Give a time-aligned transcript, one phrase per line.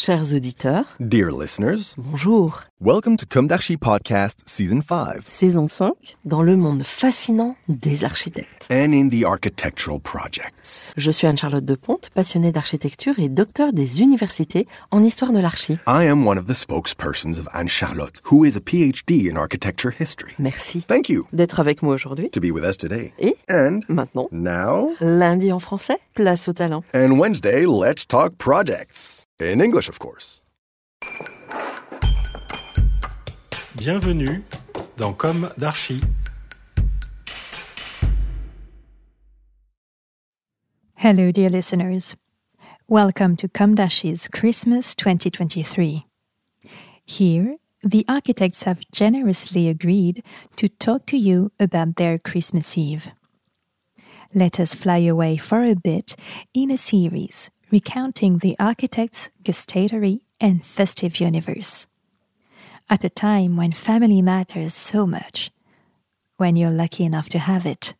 [0.00, 2.60] Chers auditeurs, Dear listeners, bonjour.
[2.80, 5.90] welcome to Comme d'Archi Podcast Season 5 Saison 5,
[6.24, 8.68] dans le monde fascinant des architectes.
[8.70, 10.92] and in the architectural projects.
[10.96, 15.72] Je suis Anne-Charlotte Deponte, passionnée d'architecture et docteur des universités en histoire de l'archi.
[15.88, 19.90] I am one of the spokespersons of Anne Charlotte, who is a PhD in architecture
[19.90, 20.30] history.
[20.38, 22.30] Merci Thank you d'être avec moi aujourd'hui.
[22.30, 23.12] to be with us today.
[23.18, 26.84] Et And maintenant, now, lundi en français, place au talent.
[26.94, 29.24] and Wednesday, let's talk projects.
[29.40, 30.40] In English, of course.
[33.76, 34.42] Bienvenue
[34.96, 36.00] dans Comme d'Archi.
[40.96, 42.16] Hello, dear listeners.
[42.88, 46.04] Welcome to Comme d'Archi's Christmas 2023.
[47.04, 50.24] Here, the architects have generously agreed
[50.56, 53.12] to talk to you about their Christmas Eve.
[54.34, 56.16] Let us fly away for a bit
[56.52, 61.86] in a series recounting the architect's gustatory and festive universe.
[62.90, 65.50] At a time when family matters so much,
[66.36, 67.94] when you're lucky enough to have it.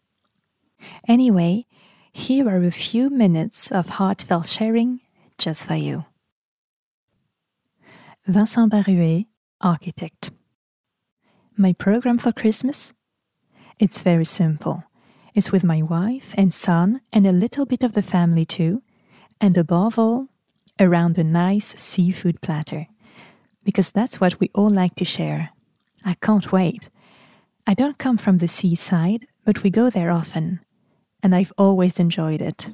[1.07, 1.67] Anyway,
[2.13, 5.01] here are a few minutes of heartfelt sharing
[5.37, 6.05] just for you.
[8.27, 9.27] Vincent Baruet,
[9.61, 10.31] architect.
[11.57, 12.93] My program for Christmas?
[13.79, 14.85] It's very simple.
[15.35, 18.83] It's with my wife and son and a little bit of the family too,
[19.41, 20.29] and above all,
[20.81, 22.87] around a nice seafood platter.
[23.65, 25.51] Because that's what we all like to share.
[26.05, 26.89] I can't wait.
[27.67, 30.61] I don't come from the seaside, but we go there often
[31.23, 32.71] and I've always enjoyed it.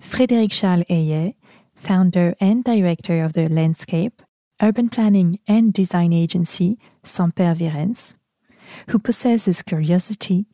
[0.00, 1.34] Frédéric Charles Hayet,
[1.74, 4.22] founder and director of the landscape,
[4.60, 8.14] urban planning and design agency Semper Virens,
[8.88, 10.46] who possesses curiosity,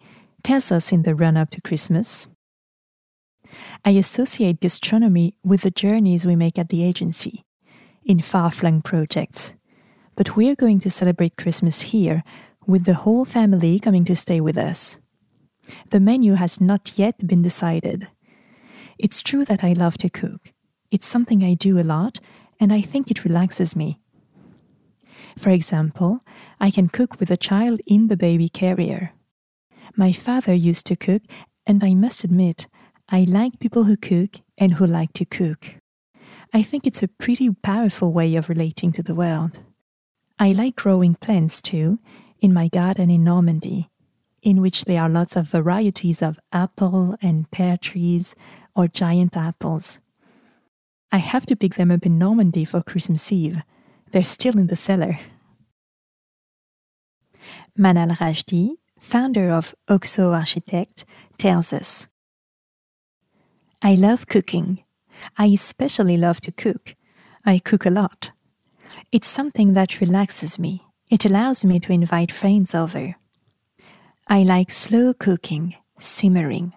[0.43, 2.29] tells us in the run up to Christmas
[3.85, 7.45] I associate gastronomy with the journeys we make at the agency,
[8.05, 9.55] in far flung projects.
[10.17, 12.23] But we're going to celebrate Christmas here
[12.67, 14.99] with the whole family coming to stay with us.
[15.91, 18.09] The menu has not yet been decided.
[18.99, 20.53] It's true that I love to cook.
[20.91, 22.21] It's something I do a lot,
[22.59, 24.01] and I think it relaxes me.
[25.37, 26.21] For example,
[26.61, 29.13] I can cook with a child in the baby carrier.
[29.95, 31.23] My father used to cook,
[31.67, 32.67] and I must admit,
[33.09, 35.75] I like people who cook and who like to cook.
[36.53, 39.61] I think it's a pretty powerful way of relating to the world.
[40.39, 41.99] I like growing plants too,
[42.41, 43.91] in my garden in Normandy
[44.43, 48.35] in which there are lots of varieties of apple and pear trees
[48.75, 49.99] or giant apples.
[51.11, 53.59] I have to pick them up in Normandy for Christmas Eve.
[54.13, 55.19] They're still in the cellar.
[57.79, 61.05] Manal Rachdi, founder of Oxo Architect,
[61.39, 62.09] tells us
[63.81, 64.83] I love cooking.
[65.37, 66.97] I especially love to cook.
[67.45, 68.33] I cook a lot.
[69.13, 70.83] It's something that relaxes me.
[71.09, 73.15] It allows me to invite friends over.
[74.27, 76.73] I like slow cooking, simmering,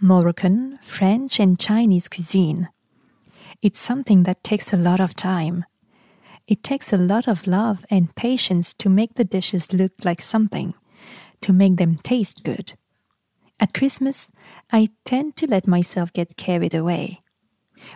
[0.00, 2.70] Moroccan, French, and Chinese cuisine.
[3.60, 5.66] It's something that takes a lot of time.
[6.48, 10.72] It takes a lot of love and patience to make the dishes look like something,
[11.42, 12.72] to make them taste good.
[13.62, 14.28] At Christmas,
[14.72, 17.20] I tend to let myself get carried away.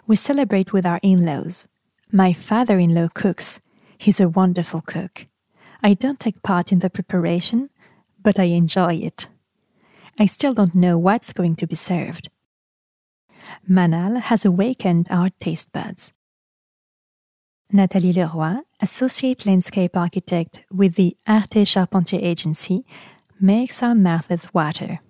[0.06, 1.66] We celebrate with our in laws.
[2.12, 3.58] My father in law cooks.
[3.98, 5.26] He's a wonderful cook.
[5.82, 7.70] I don't take part in the preparation,
[8.22, 9.26] but I enjoy it.
[10.20, 12.30] I still don't know what's going to be served.
[13.68, 16.12] Manal has awakened our taste buds.
[17.72, 22.86] Nathalie Leroy, Associate Landscape Architect with the Arte Charpentier Agency,
[23.40, 25.00] makes our mouths water.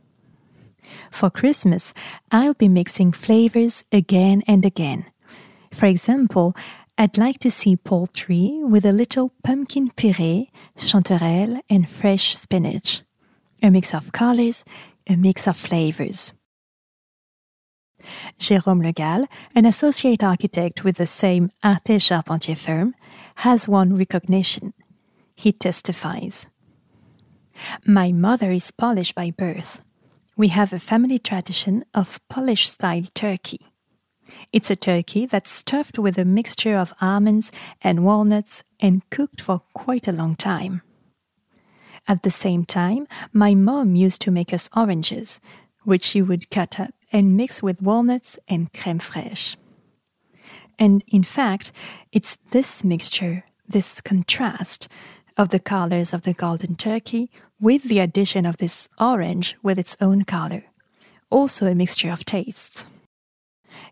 [1.10, 1.92] For Christmas,
[2.30, 5.06] I'll be mixing flavors again and again
[5.72, 6.54] For example,
[6.96, 13.02] I'd like to see poultry with a little pumpkin puree, chanterelle, and fresh spinach.
[13.62, 14.64] A mix of colors,
[15.06, 16.32] a mix of flavors.
[18.38, 22.94] Jérôme Le Gall, an associate architect with the same Arte Charpentier firm,
[23.36, 24.72] has won recognition.
[25.34, 26.46] He testifies.
[27.84, 29.82] My mother is Polish by birth.
[30.38, 33.68] We have a family tradition of Polish style turkey.
[34.52, 37.50] It's a turkey that's stuffed with a mixture of almonds
[37.80, 40.82] and walnuts and cooked for quite a long time.
[42.06, 45.40] At the same time, my mom used to make us oranges,
[45.84, 49.56] which she would cut up and mix with walnuts and crème fraîche.
[50.78, 51.72] And in fact,
[52.12, 54.86] it's this mixture, this contrast
[55.38, 57.30] of the colors of the golden turkey
[57.60, 60.64] with the addition of this orange with its own color,
[61.30, 62.86] also a mixture of tastes.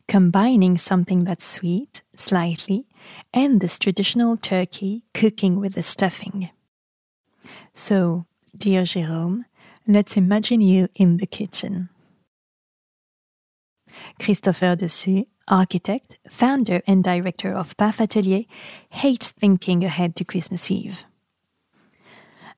[0.07, 2.87] Combining something that's sweet, slightly,
[3.33, 6.51] and this traditional turkey cooking with the stuffing.
[7.73, 8.27] So,
[8.57, 9.45] dear Jérôme,
[9.87, 11.89] let's imagine you in the kitchen.
[14.19, 18.45] Christopher Dessus, architect, founder, and director of PAF Atelier,
[18.91, 21.05] hates thinking ahead to Christmas Eve.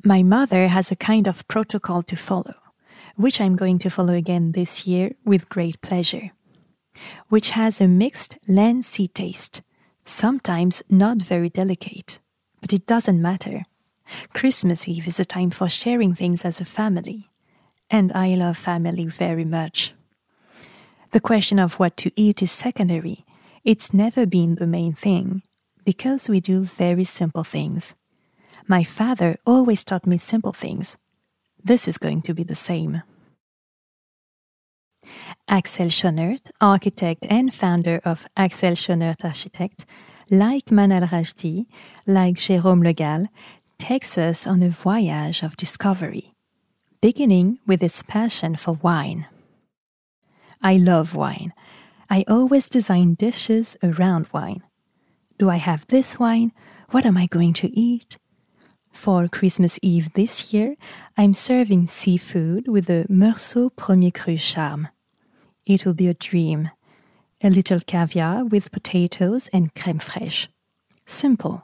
[0.06, 2.54] My mother has a kind of protocol to follow,
[3.16, 6.30] which I'm going to follow again this year with great pleasure,
[7.28, 8.36] which has a mixed
[8.82, 9.62] sea taste,
[10.04, 12.20] sometimes not very delicate,
[12.60, 13.64] but it doesn't matter.
[14.32, 17.28] Christmas Eve is a time for sharing things as a family,
[17.90, 19.92] and I love family very much.
[21.10, 23.24] The question of what to eat is secondary.
[23.64, 25.42] It's never been the main thing,
[25.84, 27.96] because we do very simple things.
[28.68, 30.96] My father always taught me simple things.
[31.62, 33.02] This is going to be the same.
[35.46, 39.86] Axel Schoenert, architect and founder of Axel Schoenert Architect,
[40.30, 41.66] like Manal Rachdi,
[42.06, 43.28] like Jérôme Le Gall,
[43.78, 46.32] takes us on a voyage of discovery,
[47.00, 49.26] beginning with his passion for wine.
[50.60, 51.52] I love wine.
[52.10, 54.62] I always design dishes around wine.
[55.38, 56.52] Do I have this wine?
[56.90, 58.18] What am I going to eat?
[58.96, 60.74] For Christmas Eve this year,
[61.18, 64.88] I'm serving seafood with the Meursault Premier Cru Charme.
[65.64, 66.70] It will be a dream.
[67.40, 70.48] A little caviar with potatoes and crème fraîche.
[71.04, 71.62] Simple.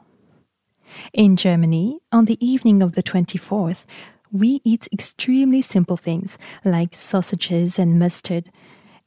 [1.11, 3.83] In Germany, on the evening of the 24th,
[4.31, 8.51] we eat extremely simple things like sausages and mustard,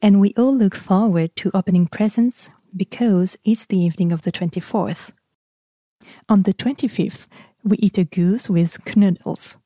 [0.01, 5.11] and we all look forward to opening presents because it's the evening of the 24th.
[6.29, 7.25] On the 25th,
[7.67, 9.57] we eat a goose with knuddels,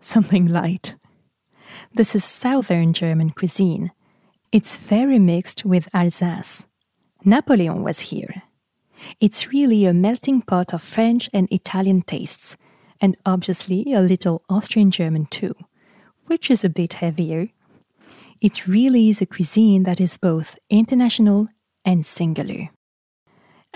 [0.00, 0.94] something light.
[1.94, 3.92] This is southern German cuisine.
[4.50, 6.64] It's very mixed with Alsace.
[7.24, 8.42] Napoleon was here.
[9.20, 12.56] It's really a melting pot of French and Italian tastes,
[13.00, 15.54] and obviously a little Austrian German too,
[16.26, 17.48] which is a bit heavier
[18.42, 21.46] it really is a cuisine that is both international
[21.84, 22.70] and singular.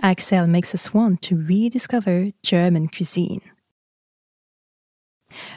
[0.02, 3.42] Axel makes us want to rediscover German cuisine.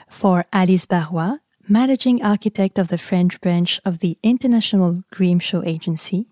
[0.10, 6.28] For Alice Barrois, managing architect of the French branch of the International Grimshaw Agency,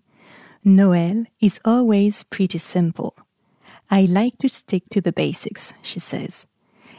[0.64, 3.14] Noël is always pretty simple.
[3.90, 6.46] I like to stick to the basics, she says.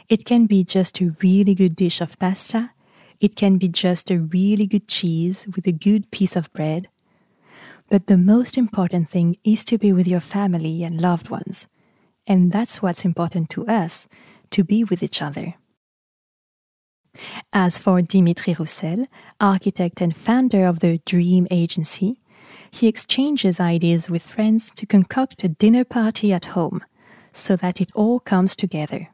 [0.08, 2.70] It can be just a really good dish of pasta
[3.20, 6.88] it can be just a really good cheese with a good piece of bread.
[7.90, 11.66] But the most important thing is to be with your family and loved ones.
[12.26, 14.08] And that's what's important to us
[14.52, 15.54] to be with each other.
[17.52, 19.06] As for Dimitri Roussel,
[19.40, 22.20] architect and founder of the Dream Agency,
[22.70, 26.84] he exchanges ideas with friends to concoct a dinner party at home
[27.32, 29.08] so that it all comes together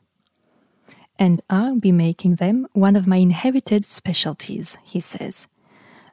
[1.19, 5.47] and I'll be making them one of my inherited specialties, he says.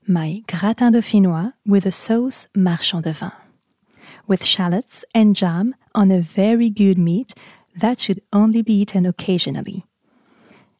[0.06, 3.32] My gratin dauphinois with a sauce marchand de vin.
[4.28, 7.34] With shallots and jam on a very good meat
[7.75, 9.86] that should only be eaten occasionally.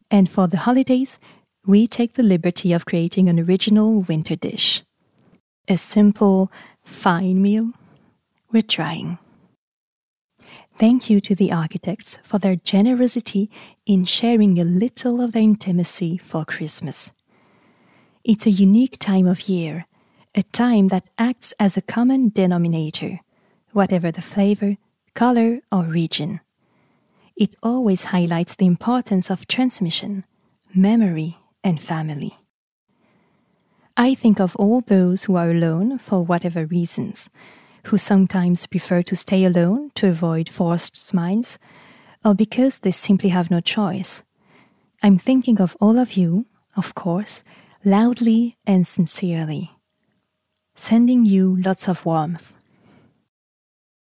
[0.10, 1.20] And for the holidays,
[1.66, 4.84] we take the liberty of creating an original winter dish.
[5.68, 6.52] A simple,
[6.84, 7.72] fine meal.
[8.52, 9.18] We're trying.
[10.78, 13.50] Thank you to the architects for their generosity
[13.86, 17.12] in sharing a little of their intimacy for Christmas.
[18.24, 19.86] It's a unique time of year,
[20.34, 23.20] a time that acts as a common denominator,
[23.72, 24.78] whatever the flavor,
[25.14, 26.40] color, or region.
[27.36, 30.26] It always highlights the importance of transmission,
[30.74, 32.38] memory, and family.
[33.96, 37.30] I think of all those who are alone for whatever reasons
[37.88, 41.60] who sometimes prefer to stay alone to avoid forced smiles,
[42.24, 44.24] or because they simply have no choice.
[45.02, 46.46] I'm thinking of all of you,
[46.78, 47.44] of course,
[47.84, 49.72] loudly and sincerely.
[50.76, 52.54] Sending you lots of warmth.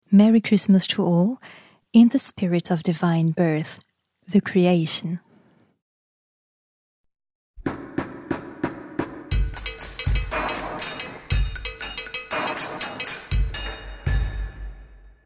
[0.09, 1.41] Merry Christmas to all,
[1.95, 3.79] in the spirit of divine birth,
[4.27, 5.21] the creation.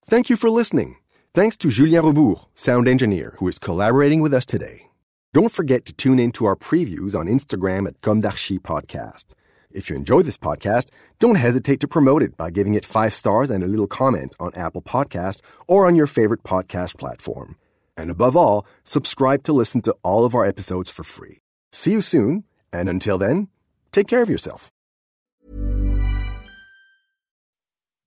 [0.04, 0.98] Thank you for listening.
[1.34, 4.90] Thanks to Julien Rebours, sound engineer, who is collaborating with us today.
[5.34, 9.34] Don't forget to tune in to our previews on Instagram at Comme d'Archi Podcast.
[9.72, 13.52] If you enjoy this podcast, don't hesitate to promote it by giving it five stars
[13.52, 17.56] and a little comment on Apple Podcast or on your favorite podcast platform.
[17.96, 21.38] And above all, subscribe to listen to all of our episodes for free.
[21.72, 23.50] See you soon, and until then,
[23.92, 24.72] take care of yourself.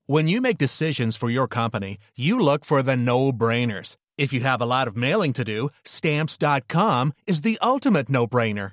[0.07, 3.97] When you make decisions for your company, you look for the no-brainers.
[4.19, 8.73] If you have a lot of mailing to do, stamps.com is the ultimate no-brainer.